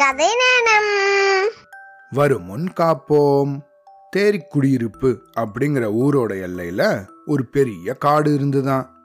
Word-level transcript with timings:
கதை 0.00 0.26
நேரம். 0.26 1.50
வருமுன் 2.10 2.72
காப்போம். 2.80 3.60
தேரிக்குடியிருப்பு 4.16 5.18
அப்படிங்கிற 5.40 5.92
ஊரோட 5.92 6.32
எல்லையில 6.42 7.06
ஒரு 7.26 7.44
பெரிய 7.46 7.94
காடு 7.94 8.34
இருந்துதான். 8.34 9.02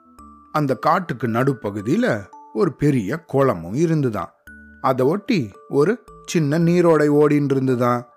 அந்த 0.52 0.74
காட்டுக்கு 0.74 1.26
நடுப்பகுதியில 1.26 2.24
ஒரு 2.54 2.72
பெரிய 2.72 3.18
குளமும் 3.18 3.74
இருந்துதான். 3.74 4.32
அதை 4.80 5.06
ஒட்டி 5.06 5.50
ஒரு 5.68 6.04
சின்ன 6.26 6.58
நீரோடை 6.58 7.08
ஓடின்னு 7.08 7.44
இருந்துதான். 7.44 8.08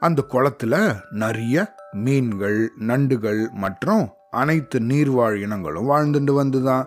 அந்த 0.00 0.24
குளத்துல 0.28 1.00
நிறைய 1.10 1.74
மீன்கள் 1.92 2.72
நண்டுகள் 2.78 3.50
மற்றும் 3.50 4.08
அனைத்து 4.30 4.78
நீர்வாழ் 4.78 5.42
இனங்களும் 5.42 5.90
வாழ்ந்துட்டு 5.90 6.44
வந்துதான். 6.44 6.86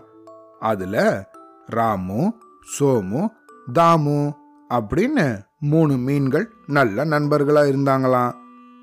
அதுல 0.59 1.29
ராமு 1.65 2.33
சோமு 2.79 3.27
தாமு 3.73 4.39
அப்படின்னு 4.71 5.43
மூணு 5.59 5.97
மீன்கள் 5.97 6.51
நல்ல 6.67 7.05
நண்பர்களா 7.05 7.63
இருந்தாங்களாம். 7.71 8.33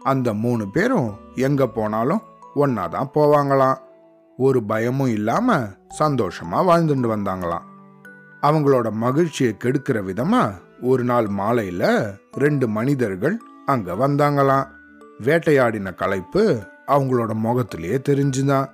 அந்த 0.03 0.35
மூணு 0.35 0.71
பேரும் 0.71 1.15
எங்க 1.35 1.67
போனாலும் 1.67 2.21
ஒன்னா 2.55 2.89
தான் 2.89 3.11
போவாங்களாம். 3.15 3.77
ஒரு 4.37 4.63
பயமும் 4.63 5.09
இல்லாம 5.09 5.57
சந்தோஷமா 5.99 6.55
வாழ்ந்துட்டு 6.55 7.09
வந்தாங்களாம். 7.09 7.63
அவங்களோட 8.43 8.93
மகிழ்ச்சியை 8.93 9.57
கெடுக்கிற 9.65 10.03
விதமா 10.03 10.53
ஒரு 10.81 11.05
நாள் 11.05 11.27
மாலையில 11.27 12.13
ரெண்டு 12.33 12.69
மனிதர்கள் 12.69 13.41
அங்க 13.67 13.95
வந்தாங்களாம். 13.95 14.67
வேட்டையாடின 15.23 15.95
களைப்பு 15.95 16.61
அவங்களோட 16.87 17.35
முகத்திலேயே 17.35 17.97
தெரிஞ்சுதான். 17.97 18.69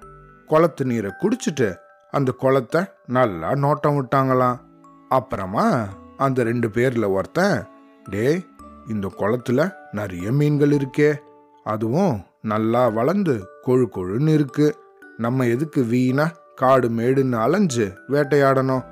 குளத்து 0.46 0.84
நீரை 0.84 1.10
குடிச்சிட்டு 1.20 1.74
அந்த 2.10 2.33
குளத்தை 2.33 2.84
நல்லா 3.06 3.52
நோட்டம் 3.52 4.02
விட்டாங்களாம். 4.02 4.58
அப்புறமா 5.08 5.86
அந்த 6.16 6.42
ரெண்டு 6.42 6.70
பேரில் 6.70 7.04
ஒருத்தன் 7.04 7.64
டேய் 8.10 8.44
இந்த 8.89 9.12
குளத்துல 9.19 9.72
நிறைய 9.92 10.33
மீன்கள் 10.33 10.70
இருக்கே. 10.70 11.16
அதுவும் 11.64 12.22
நல்லா 12.42 12.89
வளர்ந்து 12.89 13.47
கொழு 13.66 13.86
கொழுன்னு 13.94 14.33
இருக்கு. 14.33 14.77
நம்ம 15.16 15.47
எதுக்கு 15.47 15.83
வீணா 15.83 16.33
காடு 16.55 16.89
மேடுன்னு 16.89 17.33
அலைஞ்சு 17.33 17.92
வேட்டையாடணும்? 18.08 18.84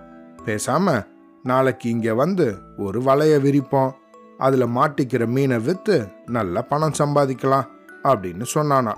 பேசாம 0.44 1.06
நாளைக்கு 1.42 1.90
இங்க 1.90 2.14
வந்து 2.14 2.56
ஒரு 2.76 3.00
வலைய 3.00 3.40
விரிப்போம். 3.40 3.90
அதுல 4.38 4.66
மாட்டிக்கிற 4.66 5.26
மீனை 5.26 5.58
வித்து 5.58 6.08
நல்ல 6.26 6.62
பணம் 6.62 6.92
சம்பாதிக்கலாம் 6.98 7.64
அப்படின்னு 8.02 8.44
சொன்னானா 8.54 8.92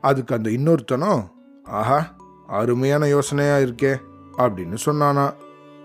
அதுக்கு 0.00 0.34
அந்த 0.34 0.50
இன்னொருத்தனும் 0.50 1.24
ஆஹா 1.64 2.16
அருமையான 2.46 3.08
யோசனையா 3.08 3.56
இருக்கே 3.56 3.96
அப்படின்னு 4.38 4.76
சொன்னானா 4.84 5.32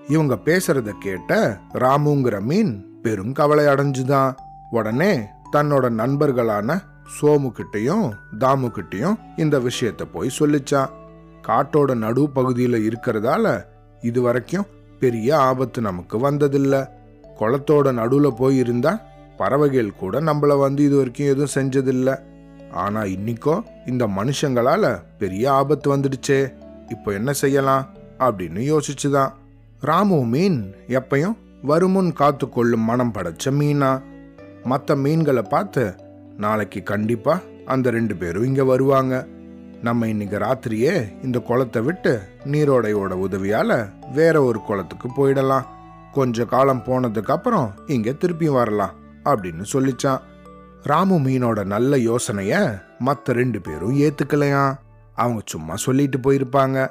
இவங்க 0.08 0.38
பேசுறத 0.46 0.92
கேட்ட 1.00 1.58
ராமுங்கிற 1.74 2.42
மீன் 2.42 3.00
பெரும் 3.02 3.32
கவலை 3.32 3.66
அடைஞ்சுதான். 3.66 4.36
உடனே 4.70 5.20
தன்னோட 5.52 5.90
நண்பர்களான 5.90 6.82
சோமு 7.22 7.52
கிட்டையும் 7.52 8.12
தாமு 8.40 8.72
கிட்டையும் 8.72 9.18
இந்த 9.38 9.60
விஷயத்த 9.60 10.02
போய் 10.14 10.30
சொல்லிச்சான். 10.40 10.90
காட்டோட 11.48 11.96
நடு 11.96 12.30
பகுதியில 12.36 12.92
இருக்கிறதால 12.92 13.64
இது 14.02 14.22
வரைக்கும் 14.22 14.66
பெரிய 15.00 15.38
ஆபத்து 15.38 15.82
நமக்கு 15.82 16.32
வந்ததில்ல. 16.32 16.88
குளத்தோட 17.40 17.92
நடுவுல 17.92 18.30
போய் 18.30 18.58
இருந்தா 18.58 19.00
பறவைகள் 19.38 19.96
கூட 19.96 20.22
நம்மள 20.22 20.60
வந்து 20.60 20.84
இது 20.84 20.98
வரைக்கும் 20.98 21.28
எதுவும் 21.28 21.50
செஞ்சதில்ல. 21.56 22.20
ஆனா 22.72 23.02
இன்னிக்கோ 23.02 23.62
இந்த 23.86 24.08
மனுஷங்களால 24.08 25.00
பெரிய 25.18 25.52
ஆபத்து 25.52 25.98
வந்துடுச்சே. 25.98 26.54
இப்போ 26.90 27.12
என்ன 27.12 27.34
செய்யலாம் 27.34 27.88
அப்படின்னு 28.20 28.78
யோசிச்சுதான். 28.78 29.32
ராமு 29.84 30.26
மீன் 30.26 30.76
எப்பையும் 30.88 31.38
வருமுன் 31.62 32.14
காத்து 32.14 32.50
கொள்ளும் 32.50 32.82
மனம் 32.82 33.14
படைச்ச 33.14 33.46
மீனா. 33.46 34.02
மற்ற 34.64 34.96
மீன்களை 34.96 35.42
பார்த்து 35.42 35.96
நாளைக்கு 36.38 36.84
கண்டிப்பா 36.84 37.40
அந்த 37.66 37.90
ரெண்டு 37.90 38.16
பேரும் 38.16 38.44
இங்க 38.44 38.64
வருவாங்க. 38.64 39.26
நம்ம 39.82 40.08
இன்னைக்கு 40.08 40.38
ராத்திரியே 40.38 41.24
இந்த 41.24 41.40
குளத்தை 41.40 41.82
விட்டு 41.82 42.22
நீரோடையோட 42.46 43.18
உதவியால 43.26 43.90
வேற 44.14 44.44
ஒரு 44.44 44.62
குளத்துக்கு 44.62 45.10
போயிடலாம். 45.18 45.66
கொஞ்ச 46.12 46.46
காலம் 46.46 46.84
போனதுக்கு 46.86 47.32
அப்புறம் 47.32 47.74
இங்க 47.88 48.12
திருப்பி 48.12 48.50
வரலாம் 48.50 48.94
அப்படின்னு 49.24 49.66
சொல்லிச்சான். 49.74 50.20
ராமு 50.84 51.20
மீனோட 51.20 51.66
நல்ல 51.66 51.98
யோசனைய 51.98 52.82
மற்ற 53.00 53.34
ரெண்டு 53.34 53.62
பேரும் 53.62 54.00
ஏத்துக்கலையா 54.00 54.76
அவங்க 55.16 55.42
சும்மா 55.46 55.76
சொல்லிட்டு 55.76 56.18
போயிருப்பாங்க. 56.18 56.88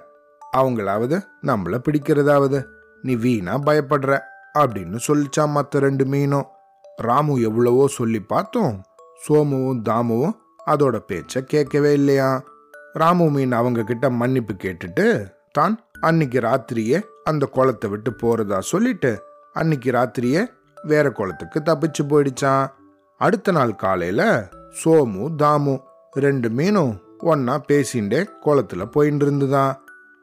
அவங்களாவது 0.57 1.23
நம்மள 1.43 1.79
பிடிக்கிறதாவது. 1.89 2.65
நீ 3.03 3.15
வீணா 3.15 3.55
பயப்படுற 3.59 4.19
அப்படின்னு 4.59 4.99
சொல்லிச்சா 5.07 5.49
மற்ற 5.49 5.79
ரெண்டு 5.79 6.05
மீனும். 6.05 6.49
ராமு 6.97 7.41
எவ்வளவோ 7.41 7.87
சொல்லி 7.87 8.21
பார்த்தோம். 8.21 8.85
சோமுவும் 9.29 9.83
தாமுவும் 9.89 10.35
அதோட 10.67 10.97
பேச்ச 11.09 11.41
கேட்கவே 11.41 11.93
இல்லையா? 11.93 12.43
ராமு 12.93 13.31
மீன் 13.31 13.53
அவங்க 13.53 13.83
கிட்ட 13.83 14.11
மன்னிப்பு 14.11 14.55
கேட்டுட்டு 14.55 15.33
தான் 15.51 15.75
அன்னைக்கு 16.01 16.41
ராத்திரியே 16.41 17.03
அந்த 17.25 17.47
குளத்தை 17.47 17.91
விட்டு 17.91 18.11
போறதா 18.11 18.59
சொல்லிட்டு 18.59 19.23
அன்னைக்கு 19.53 19.91
ராத்திரியே 19.91 20.47
வேற 20.83 21.11
குளத்துக்கு 21.11 21.63
தப்பிச்சு 21.65 22.03
போயிடுச்சான். 22.03 22.67
அடுத்த 23.21 23.53
நாள் 23.53 23.77
காலையில 23.77 24.23
சோமு 24.85 25.25
தாமு 25.39 25.75
ரெண்டு 26.11 26.49
மீனும் 26.49 26.95
ஒன்னா 27.23 27.57
பேசிண்டே 27.69 28.21
குளத்துல 28.45 28.85
போயின்னு 28.95 29.23
இருந்துதான் 29.23 29.73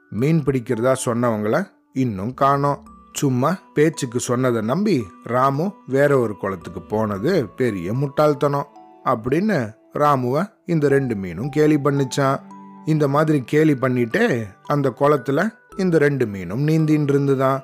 மீன் 0.09 0.43
பிடிக்கிறதா 0.43 0.95
சொன்னவங்கள 1.05 1.57
இன்னும் 1.93 2.33
காணோம். 2.33 2.83
சும்மா 3.13 3.57
பேச்சுக்கு 3.73 4.19
சொன்னதை 4.19 4.61
நம்பி 4.61 5.07
ராமு 5.23 5.71
வேற 5.87 6.19
ஒரு 6.19 6.37
குளத்துக்கு 6.37 6.81
போனது 6.81 7.47
பெரிய 7.47 7.93
முட்டாள்தனம் 7.93 8.67
அப்படின்னு 9.05 9.73
ராமுவ 9.93 10.51
இந்த 10.65 10.87
ரெண்டு 10.87 11.15
மீனும் 11.15 11.49
கேலி 11.49 11.77
பண்ணிச்சான். 11.77 12.39
இந்த 12.85 13.07
மாதிரி 13.07 13.41
கேலி 13.45 13.73
பண்ணிட்டே 13.73 14.47
அந்த 14.63 14.93
குளத்துல 14.99 15.53
இந்த 15.77 15.97
ரெண்டு 15.97 16.25
மீனும் 16.25 16.67
நீந்தின்னு 16.67 17.09
இருந்துதான். 17.09 17.63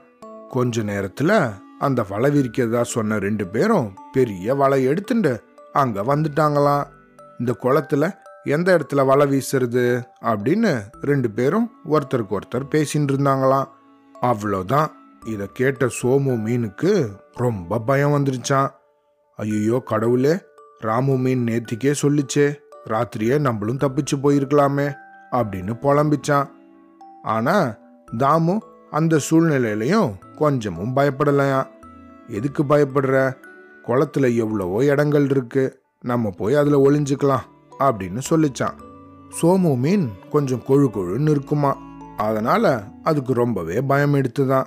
கொஞ்ச 0.50 0.82
நேரத்துல 0.82 1.54
அந்த 1.80 2.06
வலை 2.10 2.40
விரிக்கிறதா 2.40 2.82
சொன்ன 2.82 3.18
ரெண்டு 3.18 3.48
பேரும் 3.48 3.94
பெரிய 4.12 4.56
வலை 4.56 4.84
எடுத்துட்டு 4.84 5.44
அங்க 5.74 6.04
வந்துட்டாங்களாம். 6.04 6.84
இந்த 7.40 7.56
குளத்துல 7.64 8.16
எந்த 8.44 8.78
இடத்துல 8.78 9.06
வலை 9.06 9.28
வீசுறது 9.28 10.04
அப்படின்னு 10.22 10.82
ரெண்டு 11.02 11.32
பேரும் 11.32 11.72
ஒருத்தருக்கு 11.92 12.38
ஒருத்தர் 12.40 12.70
பேசின்னு 12.72 13.14
இருந்தாங்களாம். 13.14 13.68
அவ்வளோதான். 14.26 14.88
இதை 15.26 15.50
கேட்ட 15.54 15.86
சோமு 15.86 16.34
மீனுக்கு 16.46 17.08
ரொம்ப 17.34 17.80
பயம் 17.80 18.12
வந்துருச்சான் 18.12 18.70
ஐயோ 19.36 19.82
கடவுளே 19.86 20.34
ராமு 20.80 21.18
மீன் 21.18 21.46
நேத்திக்கே 21.46 21.94
சொல்லிச்சே 22.02 22.56
ராத்திரியே 22.90 23.40
நம்மளும் 23.40 23.78
தப்பிச்சு 23.78 24.16
போயிருக்கலாமே 24.16 24.94
அப்படின்னு 25.32 25.74
புலம்பிச்சான். 25.82 26.50
ஆனா 27.24 27.78
தாமு 28.18 28.58
அந்த 28.92 29.20
சூழ்நிலையிலையும் 29.30 30.12
கொஞ்சமும் 30.36 30.96
பயப்படலையா? 30.96 31.68
எதுக்கு 32.28 32.64
பயப்படுற? 32.64 33.36
குளத்துல 33.86 34.36
எவ்வளவோ 34.36 34.86
இடங்கள் 34.86 35.30
இருக்கு 35.30 35.82
நம்ம 36.02 36.30
போய் 36.30 36.56
அதுல 36.56 36.90
ஒளிஞ்சுக்கலாம் 36.90 37.46
அப்படின்னு 37.80 38.22
சொல்லிச்சான். 38.30 38.78
சோமு 39.42 39.78
மீன் 39.78 40.12
கொஞ்சம் 40.30 40.64
கொழு 40.68 40.88
கொழுன்னு 40.94 41.30
இருக்குமா? 41.30 41.78
அதனால் 42.18 42.84
அதுக்கு 43.04 43.34
ரொம்பவே 43.34 43.82
பயம் 43.82 44.16
எடுத்துதான். 44.16 44.66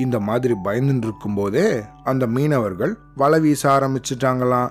இந்த 0.00 0.20
மாதிரி 0.20 0.54
பயந்துட்டு 0.64 0.96
இருக்கும்போதே 0.96 1.80
அந்த 2.04 2.26
மீனவர்கள் 2.26 2.96
வலை 3.16 3.40
வீச 3.40 3.78
ஆரம்பிச்சிட்டாங்களாம். 3.78 4.70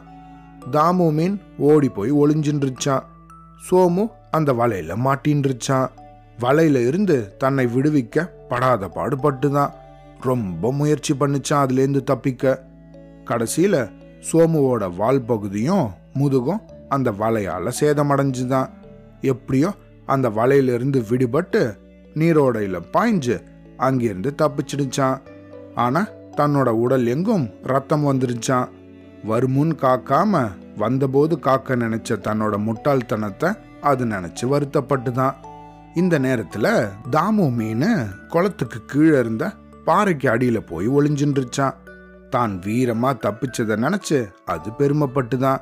தாமு 0.71 1.11
மீன் 1.11 1.41
ஓடி 1.57 1.89
போய் 1.89 2.11
ஒளிஞ்சின்றுச்சான். 2.11 3.03
சோமு 3.71 4.11
அந்த 4.31 4.53
வலையில் 4.53 5.05
மாட்டின்றுச்சான். 5.05 5.87
வலையில 6.39 6.87
இருந்து 6.87 7.37
தன்னை 7.37 7.65
விடுவிக்க 7.65 8.29
படாத 8.49 8.87
பாடுபட்டுதான். 8.87 9.69
ரொம்ப 10.21 10.73
முயற்சி 10.73 11.13
பண்ணுச்சான் 11.13 11.65
அதுலேருந்து 11.65 12.03
தப்பிக்க. 12.03 12.63
கடைசியில் 13.25 13.89
சோமுவோட 14.31 14.95
வால் 14.95 15.21
பகுதியும் 15.21 15.91
முதுகும் 16.13 16.59
அந்த 16.89 17.11
வலையால் 17.11 17.71
சேதமடைஞ்சுதான். 17.79 18.69
எப்படியோ 19.21 19.73
அந்த 20.05 20.29
வலையிலிருந்து 20.29 21.03
விடுபட்டு 21.09 21.77
நீரோடையில் 22.19 22.81
பாய்ஞ்சு 22.93 23.43
அங்கிருந்து 23.77 24.35
தப்பிச்சிடுச்சான். 24.37 25.21
ஆனா 25.75 26.07
தன்னோட 26.37 26.67
உடல் 26.67 27.05
எங்கும் 27.05 27.49
ரத்தம் 27.63 28.05
வந்துருச்சான். 28.05 28.69
வருமுன் 29.23 29.75
காக்காம 29.75 30.47
வந்தபோது 30.77 31.39
காக்க 31.39 31.75
நினைச்ச 31.75 32.09
தன்னோட 32.09 32.55
முட்டாள்தனத்தை 32.57 33.57
அது 33.81 34.05
நினைச்சு 34.05 34.41
வருத்தப்பட்டுதான். 34.41 35.33
இந்த 35.95 36.19
நேரத்துல 36.19 36.89
தாமு 37.11 37.51
மீன் 37.51 37.85
குளத்துக்கு 38.27 38.85
கீழே 38.85 39.19
இருந்த 39.19 39.51
பாறைக்கு 39.85 40.29
அடியில 40.29 40.57
போய் 40.57 40.89
ஒளிஞ்சின்றுச்சான். 40.89 41.73
தான் 42.29 42.59
வீரமா 42.65 43.13
தப்பிச்சதை 43.17 43.77
நினைச்சு 43.77 44.31
அது 44.45 44.69
பெருமைப்பட்டுதான். 44.77 45.57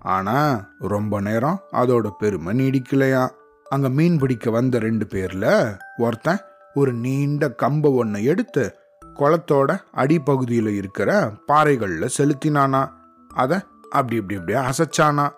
ஆனா 0.00 0.68
ரொம்ப 0.78 1.20
நேரம் 1.20 1.60
அதோட 1.72 2.10
பெருமை 2.18 2.58
நீடிக்கலையா 2.58 3.28
அங்க 3.68 3.88
மீன் 3.88 4.18
பிடிக்க 4.18 4.50
வந்த 4.50 4.78
ரெண்டு 4.78 5.06
பேர்ல 5.10 5.76
ஒருத்தன் 5.96 6.38
ஒரு 6.74 6.92
நீண்ட 6.92 7.54
கம்ப 7.62 7.94
ஒன்னை 7.94 8.22
எடுத்து 8.22 8.76
குளத்தோட 9.14 9.78
அடிப்பகுதியில் 9.92 10.68
இருக்கிற 10.68 11.32
பாறைகளில் 11.46 12.08
செலுத்தினானா. 12.18 12.88
அதை 13.34 13.58
அப்படி 13.90 14.16
இப்படி 14.16 14.40
இப்படியே 14.40 14.64
அசைச்சானா. 14.64 15.28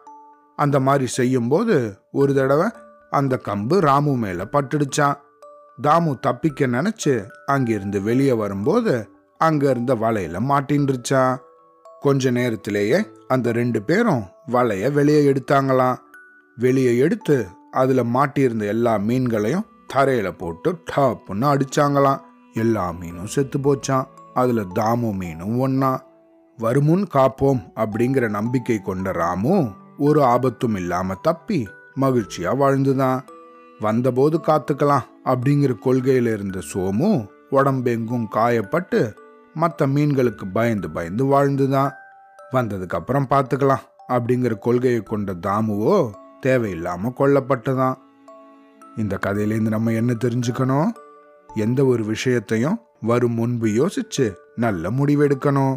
அந்த 0.56 0.80
மாதிரி 0.80 1.06
செய்யும்போது 1.06 1.98
ஒரு 2.12 2.34
தடவை 2.34 2.68
அந்த 3.10 3.40
கம்பு 3.44 3.78
ராமு 3.78 4.16
மேலே 4.16 4.42
பட்டுடுச்சான். 4.42 5.16
தாமு 5.82 6.18
தப்பிக்க 6.18 6.66
நினைச்சு 6.66 7.26
அங்கிருந்து 7.46 8.02
வெளியே 8.02 8.32
வரும்போது 8.32 9.08
அங்க 9.38 9.70
இருந்த 9.70 9.94
வலையில 9.94 10.40
மாட்டின்றுச்சான். 10.48 11.36
கொஞ்ச 12.00 12.30
நேரத்திலேயே 12.30 13.06
அந்த 13.28 13.52
ரெண்டு 13.52 13.82
பேரும் 13.82 14.24
வலைய 14.48 14.92
வெளியே 14.92 15.32
எடுத்தாங்களாம். 15.32 15.96
வெளியே 16.56 16.96
எடுத்து 16.96 17.46
அதில் 17.70 18.04
மாட்டியிருந்த 18.04 18.66
எல்லா 18.66 18.98
மீன்களையும் 18.98 19.66
தரையில் 19.86 20.34
போட்டு 20.34 20.78
டாப்புன்னு 20.96 21.48
அடிச்சாங்களாம். 21.52 22.20
எல்லா 22.54 22.94
மீனும் 23.00 23.24
செத்து 23.24 23.58
போச்சான் 23.58 24.06
அதில் 24.34 24.66
தாமு 24.66 25.12
மீனும் 25.20 25.56
ஒன்னா 25.56 25.98
வருமுன் 26.56 27.06
காப்போம் 27.14 27.62
அப்படிங்கிற 27.76 28.28
நம்பிக்கை 28.28 28.78
கொண்ட 28.78 29.12
ராமு 29.12 29.68
ஒரு 29.98 30.24
ஆபத்தும் 30.24 30.74
இல்லாம 30.74 31.14
தப்பி 31.14 31.68
மகிழ்ச்சியா 32.00 32.56
வாழ்ந்துதான். 32.56 33.24
வந்தபோது 33.80 34.40
காத்துக்கலாம் 34.46 35.06
அப்படிங்கிற 35.24 35.74
கொள்கையில 35.84 36.32
இருந்த 36.32 36.58
சோமு 36.72 37.26
உடம்பெங்கும் 37.50 38.28
காயப்பட்டு 38.34 39.14
மற்ற 39.54 39.86
மீன்களுக்கு 39.86 40.44
பயந்து 40.52 40.90
பயந்து 40.90 41.24
வாழ்ந்துதான். 41.24 41.90
வந்ததுக்கு 42.52 42.94
அப்புறம் 42.94 43.26
பார்த்துக்கலாம் 43.30 43.84
அப்படிங்கிற 44.08 44.58
கொள்கையை 44.58 45.00
கொண்ட 45.00 45.34
தாமுவோ 45.34 46.10
தேவையில்லாம 46.46 47.12
கொல்லப்பட்டதான். 47.18 47.94
இந்த 48.96 49.18
கதையிலேருந்து 49.26 49.68
நம்ம 49.68 49.92
என்ன 49.92 50.12
தெரிஞ்சுக்கணும்? 50.24 50.86
எந்த 51.54 51.84
ஒரு 51.84 52.04
விஷயத்தையும் 52.04 52.80
வரும் 53.00 53.34
முன்பு 53.34 53.66
யோசிச்சு 53.66 54.34
நல்ல 54.56 54.90
முடிவெடுக்கணும். 54.90 55.74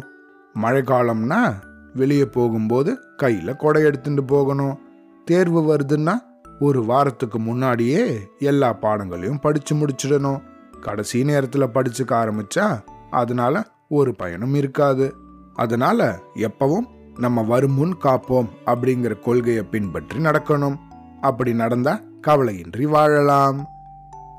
மழை 0.54 0.82
காலம்னா 0.82 1.52
வெளியே 1.94 2.24
போகும்போது 2.24 2.98
கையில் 3.16 3.56
கொடை 3.56 3.82
எடுத்துட்டு 3.82 4.24
போகணும். 4.24 4.78
தேர்வு 5.24 5.76
வருதுன்னா 5.76 6.14
ஒரு 6.60 6.84
வாரத்துக்கு 6.84 7.38
முன்னாடியே 7.38 8.18
எல்லா 8.38 8.72
பாடங்களையும் 8.72 9.40
படித்து 9.40 9.76
முடிச்சிடணும். 9.76 10.42
கடைசி 10.80 11.24
நேரத்தில் 11.24 11.68
படிச்சுக்க 11.68 12.08
ஆரம்பிச்சா 12.08 12.80
அதனால 13.10 13.70
ஒரு 13.88 14.14
பயனும் 14.14 14.54
இருக்காது. 14.54 15.14
அதனால 15.54 16.20
எப்பவும் 16.34 16.86
நம்ம 17.18 17.42
வரும் 17.42 17.74
முன் 17.74 17.96
காப்போம் 18.02 18.48
அப்படிங்கிற 18.66 19.20
கொள்கையை 19.20 19.62
பின்பற்றி 19.62 20.18
நடக்கணும். 20.18 20.76
அப்படி 21.20 21.54
நடந்தா 21.54 22.00
கவலையின்றி 22.26 22.82
வாழலாம். 22.82 23.68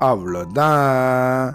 அவ்வளோதான். 0.00 1.54